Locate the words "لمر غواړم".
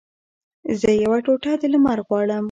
1.73-2.39